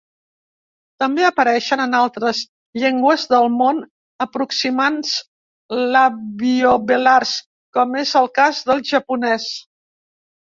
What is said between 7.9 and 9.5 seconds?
és el cas del japonès.